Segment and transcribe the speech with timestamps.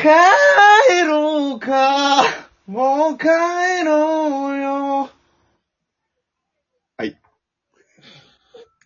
[0.00, 2.22] 帰ろうか、
[2.66, 3.26] もう帰
[3.84, 5.10] ろうよ。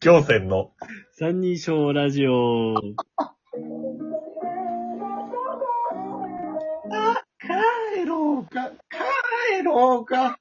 [0.00, 0.72] 京戦の、
[1.12, 2.74] 三人称ラジオ。
[7.38, 10.38] 帰ろうか、帰ろうか。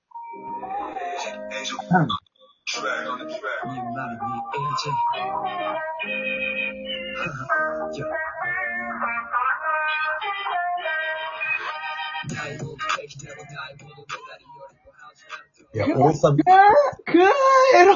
[15.73, 16.49] いや、大サビ、帰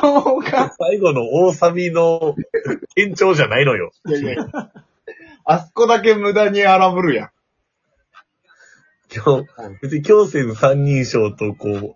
[0.02, 0.74] ろうか。
[0.80, 2.36] 最後の大サビの
[2.96, 3.92] 延長じゃないのよ。
[4.08, 4.48] いやいや
[5.44, 7.30] あそこだけ無駄に荒ぶるやん。
[9.14, 9.48] 今日、
[9.82, 11.96] 別に京戦三人称とこう、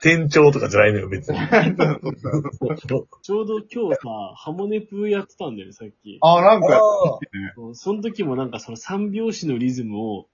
[0.00, 1.38] 店長とかじゃないのよ、別に。
[3.22, 6.18] ちょうど今日さ、ハモネプやってたんだよ、さっき。
[6.20, 6.80] あ、なんか、
[7.74, 10.28] その時もなんかその三拍子のリズムを、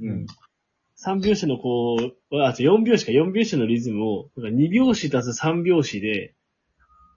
[0.00, 0.26] うん。
[0.94, 1.96] 三拍子のこ
[2.30, 6.34] う、あ、違う四拍子か、四拍子のリズムを、なんか二拍子足す三拍子で、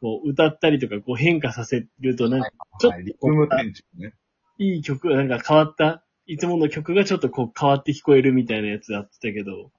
[0.02, 2.50] こう歌ったりとかこう変化させるとなんか、
[2.82, 4.14] ちょっとはいリズム店長ね。
[4.58, 9.72] いい曲、なんか変わった、いつもの曲がちょっとこう変わって聞こえるみたいなやつやってたけど、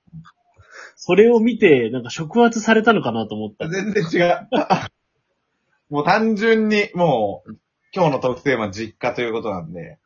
[0.96, 3.68] それを見て、なんか触発されたのかなと思った。
[3.68, 4.48] 全然違う。
[5.90, 7.56] もう単純に、もう、
[7.94, 9.98] 今日のトークテーマ実家ということなんで、はい。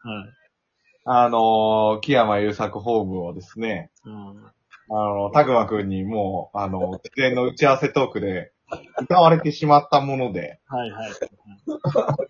[1.05, 4.43] あのー、木山優作ホームをですね、あ
[4.91, 8.53] あの、たくまくんにもう、あの、事前の打ち合わせトークで、
[9.01, 11.11] 歌われてしまったもので、ーはいはい。
[11.13, 11.15] っ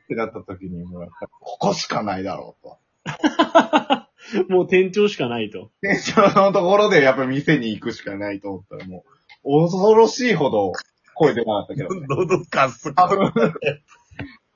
[0.07, 2.79] てなった時に、もうやっぱり、ここしかないだろうと。
[4.49, 5.71] もう店長しかないと。
[5.81, 9.05] 店長のところでやっぱり店に行くしかないと思ったら、も
[9.45, 10.73] う、恐ろしいほど
[11.15, 13.33] 声出なかったけど、ね、喉かす多分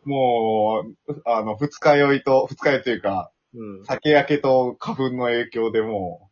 [0.05, 3.85] もう、あの、二日酔いと、二日酔いというか、うん。
[3.85, 6.31] 酒焼けと花粉の影響でも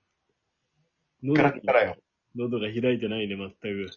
[1.23, 1.27] う、
[1.85, 1.97] よ。
[2.37, 3.91] 喉が開いてないね、全く。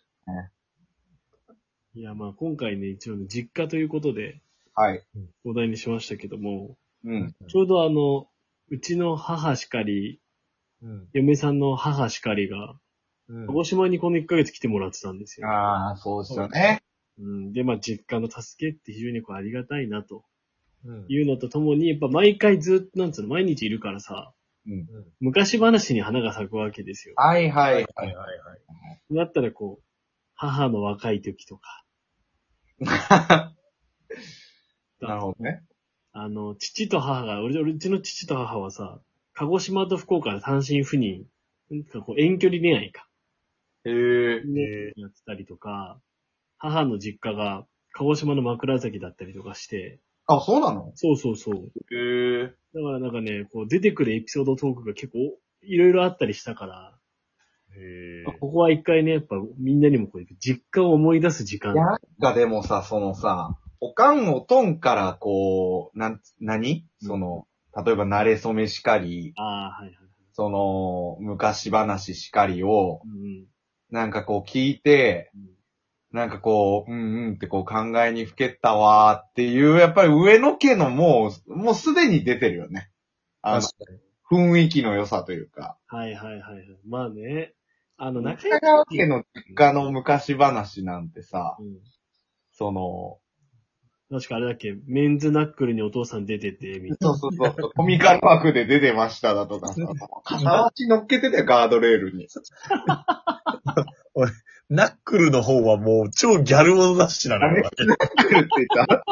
[1.96, 4.42] いや、まあ今回ね、一応ね実家ということで、
[4.76, 5.04] はい。
[5.46, 7.36] お題にしましたけども、うん。
[7.48, 8.28] ちょうどあの、
[8.74, 10.20] うちの母しかり、
[10.82, 11.08] うん。
[11.14, 12.74] 嫁さんの母しかりが、
[13.30, 15.48] うん鹿児島にこの1ヶ月来てもらってたんですよ。
[15.48, 16.82] ああ、そうですよね。
[17.20, 20.26] うん、で、まあ実家の助けって非常にこうありがたいなと
[20.84, 24.34] うんいうのとともに、やっぱ毎回ずっと、なんつうの、毎日いるからさ、
[24.68, 24.88] うん。
[25.20, 27.14] 昔話に花が咲くわけですよ。
[27.16, 27.74] はいはい。
[27.76, 28.34] はいはいは
[29.12, 29.16] い。
[29.16, 29.84] だったらこう、
[30.34, 31.86] 母の若い時とか、
[35.00, 35.62] なるほどね。
[36.14, 39.00] あの、父と母が、俺、俺うちの父と母はさ、
[39.34, 41.26] 鹿児島と福岡で単身赴任、
[41.72, 43.08] なんかこう遠距離恋愛か。
[43.84, 43.94] へえ。
[43.96, 46.00] えやってたりとか、
[46.60, 50.92] 母の実家が鹿児島の枕崎だったりとかして、あ、そうなの？
[50.96, 51.56] そうそうそう。
[51.96, 52.46] へえ。
[52.46, 55.18] だからなんかね、こう出てくるエピソードトークが結構
[55.64, 56.94] いろいろあったりしたから、
[57.76, 61.74] へここは一回ね、やっぱみんなにもこう実家を思い出す時間。
[61.74, 66.86] なんかでもさ、そのさ、おかんおとんからこう、なん、何？
[67.02, 67.48] その、
[67.86, 69.96] 例えば慣れ初めしかり、ああ、はいはい。
[70.32, 73.46] その、昔話しかりを、うん
[73.92, 75.50] なんかこう聞いて、うん。
[76.18, 82.90] なんかこう、うんうんってこう考えにふけったわーっていう、やっぱり上の家のもう、もうすでに出てるよね。
[83.42, 83.68] あの。
[84.32, 85.78] 雰囲気の良さというか。
[85.88, 86.64] はいはいはいはい。
[86.88, 87.54] まあね、
[87.98, 91.78] あの、仲中良川家の実家の昔話なんてさ、うん。
[92.54, 93.20] その、
[94.14, 99.76] 確かあれだっけ、メンズナックルにお父さん出てて、みたいそうそうそう、コミカル枠で出てましただとかさ、
[100.24, 102.28] 片足乗っけててガードレールに。
[104.70, 107.70] ナックルの方はもう超ギャルモノ雑誌なのよ。
[107.76, 109.04] 来るって言った？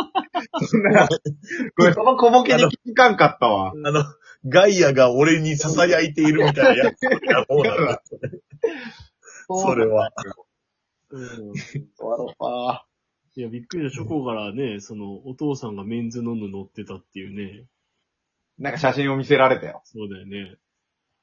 [0.65, 1.07] そんな、
[1.77, 3.71] ごめん、その小ボケに気づかんかったわ。
[3.71, 4.03] あの、
[4.47, 8.01] ガイアが俺に囁いているみたいなやつがも うな
[9.47, 10.11] それは。
[10.15, 10.35] な。
[11.11, 11.53] うん。
[12.39, 12.85] あ
[13.35, 14.03] いや、びっくりした。
[14.03, 17.65] チョコからね、その、お父さんがメンズノンノ乗ってたっていうね。
[18.59, 19.81] なんか写真を見せられたよ。
[19.85, 20.57] そうだよね。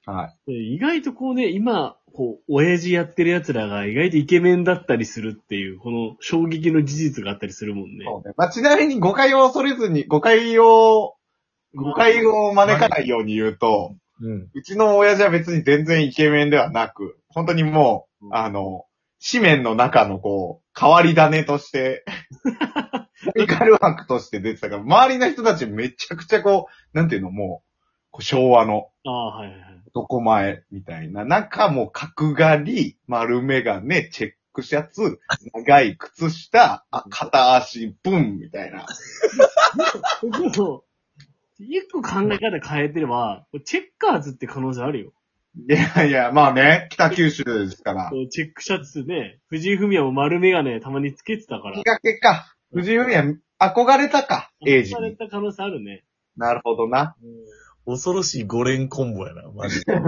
[0.06, 0.52] はい。
[0.52, 8.06] で意外とこうね、今、こう、親父やってる奴らが意外とイケメンだったりするっていう、この衝撃の事実があったりするもんね。
[8.06, 8.34] そうね。
[8.38, 11.16] まあ、ちなみに誤解を恐れずに、誤解を、
[11.74, 14.48] 誤解を招かないように言うと、うん。
[14.54, 18.86] うちの親父は別に全然イケメンではなく、本当にもう、うんあの、
[19.20, 22.04] 紙面の中のこう、変わり種として、
[23.34, 27.68] コミカル枠として出てたから、周りの人たちめちゃくちゃこう、なんていうの、もう、
[28.10, 29.82] こう昭和のああ、はいはいはい。
[29.88, 35.18] 男前みたいな、なんかもう角刈り、丸メガネ、チェックシャツ、
[35.52, 38.86] 長い靴下、あ片足ブンみたいな。
[40.52, 40.84] でも、
[41.58, 45.12] 一個考え方変えてれば、チェッカーズって可能性あるよ。
[45.66, 48.10] いやいや、まあね、北九州ですから。
[48.30, 51.82] チェックシャツね、藤井フミヤも丸メガネたまにつけてたからきっ。
[51.82, 52.54] かけか。
[52.72, 53.24] 藤井フミヤ、
[53.60, 55.16] 憧れたか、エイジされに。
[55.16, 56.04] た可能性あるね。
[56.36, 57.16] なるほどな。
[57.84, 59.94] 恐ろしい5連コンボやな、マジで。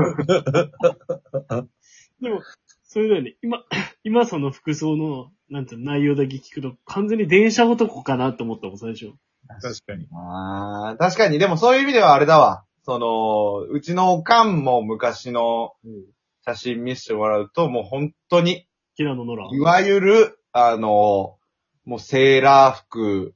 [2.21, 2.43] でも、
[2.85, 3.37] それだよね。
[3.43, 3.65] 今、
[4.05, 9.13] 今その服装の、なんていうの内容だけ聞くと、完全に電車男かなって思ったもん、最初。
[9.61, 10.07] 確かに。
[10.13, 12.65] ああ、確かに、でもそういう意味ではあれだわ。
[12.83, 16.05] その、うちのおかんも昔のうん。
[16.43, 19.49] 写真見せてもらうと、もう本当に、平野ノラ。
[19.53, 21.37] いわゆる、あの、
[21.85, 23.35] もうセーラー服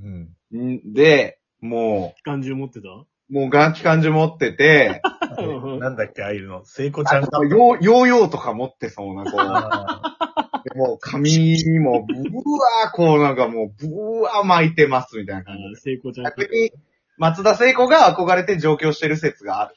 [0.00, 0.28] うん。
[0.56, 2.88] んで、も機関銃持ってた？
[2.88, 5.02] う、もうガン機関銃持ってて、
[5.80, 6.64] なんだっけ、ああいうの。
[6.64, 7.28] 聖子ちゃんが。
[7.32, 9.40] あのヨーヨーヨーとか持ってそうな、こう。
[9.40, 15.96] あでもう髪にも、ブワー、こうなんかもう、ブワー巻いてますみたいなあ感じで。
[15.96, 16.24] 聖子ちゃん。
[16.24, 16.70] 逆に、
[17.18, 19.74] 松田聖子が憧れて上京してる説がある。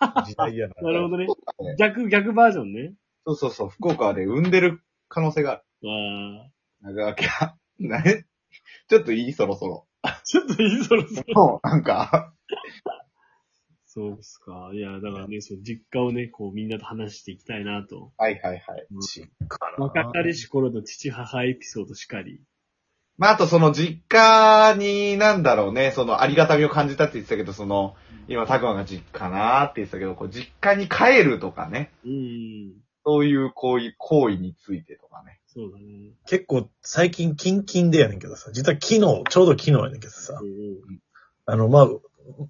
[0.00, 0.74] ー時代やな。
[0.82, 1.26] なるほどね。
[1.78, 2.94] 逆、逆バージョンね。
[3.26, 5.62] そうそうそう、福岡で産んでる可能性がある。
[5.88, 6.50] わ
[6.82, 8.26] 長垣は、ね
[8.88, 9.86] ちょっといいそろそろ。
[10.02, 10.20] あ。
[10.24, 11.34] ちょっといいそろそろ。
[11.34, 12.32] もう、なんか、
[13.86, 14.70] そうっすか。
[14.74, 18.12] いや、だからね、そう、実家をね、こう、みんなと話していきたいなと。
[18.18, 18.86] はいはいはい。
[19.78, 22.42] 若かりし頃の父母エピソードしかり。
[23.18, 27.94] まあ、あとその実家に、なんだろうね、そのありがたみを感じたって言ってたけど、その、
[28.28, 32.72] 今、たくまが実家なーって言ってたけど、こう、実家に帰るとかね、うん。
[33.04, 35.40] そういう行為、行為についてとかね。
[35.46, 36.12] そうだね。
[36.26, 39.14] 結構最近キンキンでやねんけどさ、実は昨日、ちょ
[39.44, 41.00] うど昨日やねんけどさう、ん
[41.46, 41.88] あの、まあ、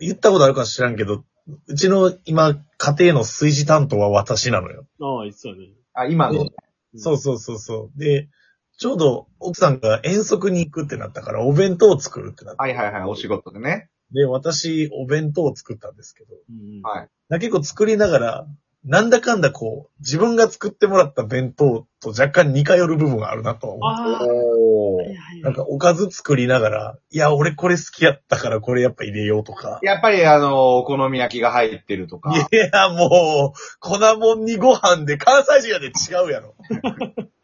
[0.01, 1.25] 言ったことあるか知らんけど、
[1.69, 4.87] うちの今、家庭の炊事担当は私なのよ。
[5.01, 5.69] ああ、言ってたね。
[5.93, 6.51] あ、今の、うん
[6.99, 7.99] そうそうそうそう。
[7.99, 8.31] で、
[8.79, 12.61] ちょうど奥さんが遠足に行くってなったから、お弁当を作るってなって。
[12.61, 13.89] はいはいはい、お仕事でね。
[14.13, 16.83] で、私、お弁当を作ったんですけど、うん。
[16.83, 17.09] はい。
[17.29, 18.47] だ結構作りながら、
[18.85, 23.91] なんだかんだこう、自分が作ってもらった弁当と若干似通る部分があるなとは思う。
[23.91, 24.27] ああ。
[24.27, 25.07] おーはい。
[25.07, 25.41] はいはい。
[25.43, 29.81] なんかおかず作りながら、いや、俺これ好きやったからこれやっぱ入れようとか。
[29.83, 32.31] やっぱりあの、お好み焼きが入ってるとか。
[32.31, 36.55] いや、もう、粉もんにご飯で関西人やで違うやろ。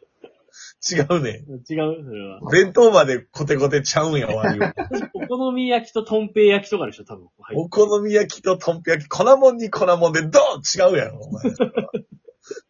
[0.91, 1.43] 違うね。
[1.69, 2.39] 違うそれは。
[2.51, 4.73] 弁当までコテコテちゃうんやわ、言う
[5.25, 7.25] お好み焼きととんぺい焼きとかでしょ、多分。
[7.39, 7.55] はい。
[7.55, 11.43] お好み焼きととんぺ焼き、粉もんに粉もんでドーン違うやろ、お前。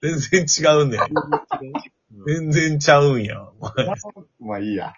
[0.02, 1.00] 全然違うねん。
[2.26, 3.42] 全然ちゃうんや。
[3.60, 3.88] お前
[4.40, 4.94] まあいいや。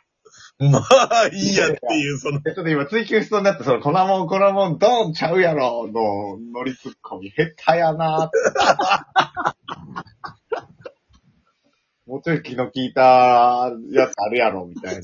[0.58, 9.55] まあ、いいやっていう、その、ちょっと今追求しそうになって、その、粉もん、粉もん、ドンちゃうやろの、ノリツッコミ、下手やなーって。
[12.06, 15.02] もうちょい気の利いたやつあるやろ、みたいな。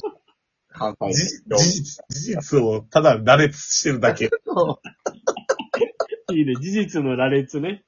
[0.74, 4.30] 関じ西の事実、事実をただ羅列してるだけ。
[6.34, 6.56] いいね。
[6.56, 7.84] 事実の羅列ね。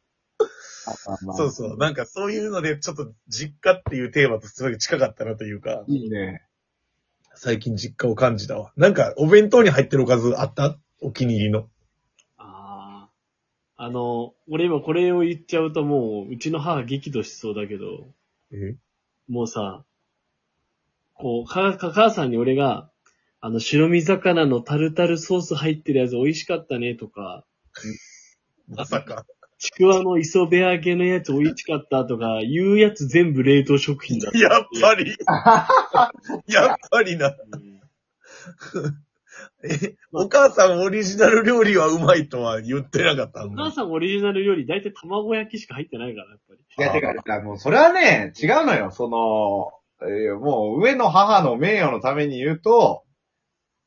[1.38, 1.77] そうそう。
[1.77, 6.42] なんかそういうので、ちょっと実家っていうテーマとすごい近かったなというか、いいね。
[7.36, 8.74] 最近実家を感じたわ。
[8.75, 10.77] なんか、お弁当に入ってるおかずあった？
[11.01, 11.69] お気に入りの。
[12.38, 13.10] あ
[13.77, 13.83] あ。
[13.86, 18.07] あの、俺今これを言っちゃうともう、うちの母激怒しそうだけど、
[18.51, 18.75] え？
[19.28, 19.84] もうさ、
[21.14, 22.90] こう、か、か母さんに俺が、
[23.40, 27.46] あの、白身魚のタルタルソース入ってるやつ美味しかったねとか、
[28.68, 29.25] まさか。
[29.58, 34.32] ちくわの磯辺揚げのやつ美味しかったとか、言うやつ全部冷凍食品だ。
[34.34, 35.15] やっぱり。
[36.53, 37.30] やっぱりな。
[37.30, 37.74] うん
[39.63, 43.51] え、お母さんオリジナル料理はうまいとは言ってなかったお。
[43.51, 46.52] 母さんオリジナル料理大体卵焼きしか入ってないから、やっぱり。
[46.77, 48.92] いや、てか、てかもう、それはね、違うのよ。
[48.92, 53.03] その、えーもう、上の母の名誉のために言うと、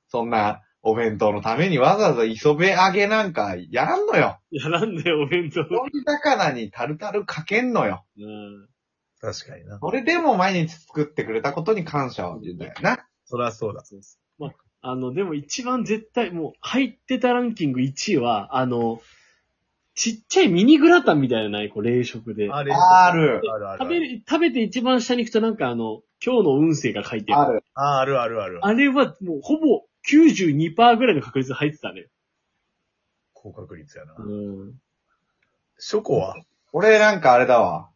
[0.08, 4.38] そんな、お弁当のためにわざわざ磯辺揚げなんかやらんのよ。
[4.52, 5.64] いや、なんだよ、お弁当。
[5.64, 8.04] 白身魚にタルタルかけんのよ。
[8.16, 8.68] うん。
[9.20, 9.80] 確かにな。
[9.80, 13.04] それでも毎日作ってくれたことに感謝を言うんだよな。
[13.24, 13.84] そりゃそうだ。
[13.84, 14.42] そうそう。
[14.44, 14.48] ま
[14.82, 19.00] あ、あの、でも一番絶対、もう、入ってたランキング1位は、あの、
[19.96, 22.52] ちっちゃいミニグラタンみたいなのないこう、冷食で。
[22.52, 23.40] あれある。
[23.50, 23.78] あるある。
[23.80, 27.50] 食べる、食べて一番下に行くとなんかあの、今日の運勢が書いてある。
[27.50, 27.64] ある。
[27.74, 28.58] ああるあるある。
[28.62, 32.08] あれはもうほぼ92%ぐらいの確率で入ってたね。
[33.32, 34.14] 高確率やな。
[34.18, 34.74] うん。
[35.78, 36.36] ショコは？
[36.72, 37.88] 俺なんかあれだわ。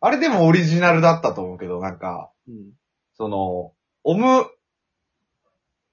[0.00, 2.70] あれでもオリジナルだったと思うけど、なんか、うん。
[3.14, 3.72] その、
[4.04, 4.46] オム、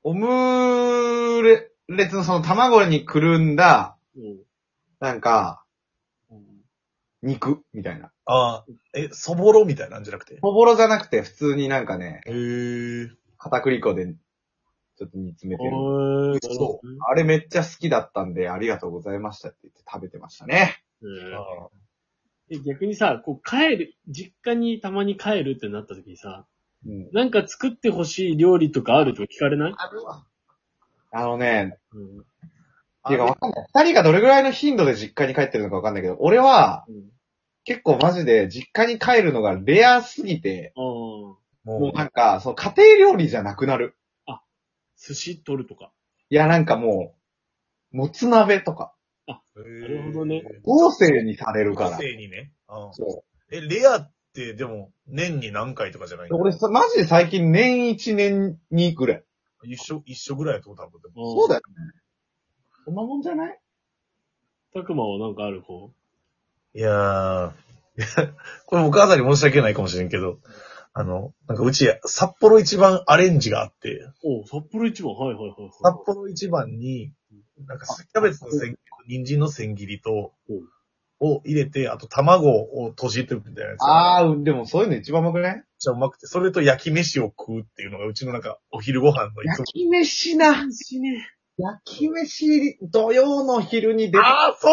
[0.04, 4.38] オムレレツのその卵にくるんだ、うん
[5.00, 5.63] なんか、
[6.30, 6.44] うん。
[7.22, 7.63] 肉？
[7.74, 8.12] みたいな。
[8.25, 9.66] ああ、え、そぼろ？
[9.66, 10.39] みたいなんじゃなくて？
[10.42, 13.10] そぼろじゃなくて普通になんかね、へえ。
[13.38, 14.06] 片栗粉で
[14.98, 15.72] ちょっと煮詰めてる。
[16.56, 20.84] そあれめっちゃ好きだったんで、ありがとうございましたって言って食べてましたね。
[21.01, 21.70] うんあ
[22.50, 26.46] え逆にさ、こう帰る、実家にたまに帰るってなった時にさ、
[26.86, 27.10] うん。
[27.12, 29.74] なんか作ってほしい料理とかあるとか聞かれない？
[29.75, 30.25] あるわ。
[31.12, 32.25] あのね、うん。
[33.08, 33.66] っていうかわかんない。
[33.74, 37.12] 二人がどれぐらいの頻度で実家に帰ってるのかわかんないけど、俺はうん。
[37.68, 43.98] 結構マジで実家に帰るのがレアすぎて、ああ、ももうなんか、その家庭料理じゃなくなる。
[44.98, 45.92] 寿司取るとか。
[46.30, 47.14] いやなんかも
[47.94, 48.94] う、もつ鍋とか、
[49.28, 50.44] う、なるほどね。
[50.64, 51.98] 合成にされるから個。
[51.98, 52.54] 性にね。
[52.70, 56.36] うんそえ、レアって、でも、年に何回とかじゃないう。
[56.36, 59.24] 俺さ、マジで最近年一年二ぐらい。
[59.64, 61.02] 一緒、一緒ぐらいやと多分。
[61.02, 62.00] でもそうだよね。
[62.88, 63.60] そんなもんじゃない？
[64.74, 65.91] たくまはなんかある方？
[66.74, 67.51] いやー、
[68.65, 70.39] これお母さんに申し訳ないかもしれんけど、
[70.94, 75.72] あの、なんかうち、札幌一番アレンジがあって、お札幌一番、はいはいはいはい。
[75.84, 77.12] 札幌一番に、
[77.67, 80.53] なんかキャベツの千切りと人参の千切りとう。
[80.53, 80.58] ん、
[81.20, 83.79] を入れて、あと卵を閉じてるみたいなやつ。
[83.82, 85.56] があー、でもそういうの一番うまくない？
[85.56, 89.60] めっちゃうまくて、それと焼き飯を食うっていうのがうちのなんかお昼ご飯のいつ。
[89.60, 90.72] も焼き飯な。
[90.72, 91.27] しね。
[91.58, 94.24] 焼き飯、土曜の昼に出た。
[94.24, 94.72] ああ、そう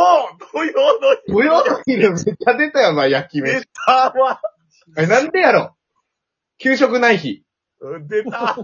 [0.53, 3.67] 土曜の土曜の昼めっちゃ出たよな、焼き出飯。
[3.87, 4.41] たわ
[4.99, 5.77] え、なんでやろ？
[6.59, 7.43] 給食ない日。
[7.81, 8.57] うん出た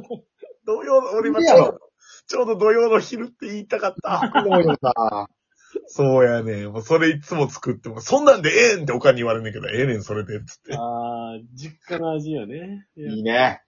[0.66, 1.80] 土曜の、俺今ちょうど、
[2.26, 4.30] ちょうど土曜の昼って言いたかった。
[4.32, 5.28] そうよな。
[5.86, 10.76] そうやねもうそれいつも作っても、そんなんでええんっておかんに言われんねんけど、ええねん、それで、つって。
[10.76, 12.86] ああ、実家の味よね。
[12.96, 13.62] いいね。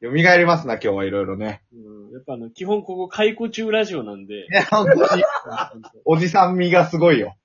[0.00, 1.62] 蘇りますな、今日はいろいろね。
[1.72, 5.24] うん、やっぱあの、基本ここ解雇中ラジオなんでい、や、本当に、
[6.06, 7.36] おじさん味がすごいよ。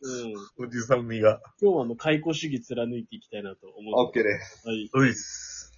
[0.59, 1.41] うん、おじさんみが。
[1.59, 4.05] 今日はあの、解雇主義貫いていきたいなと思う。
[4.05, 4.67] オッケーです。
[4.67, 4.89] はい。
[4.93, 5.71] ういっす。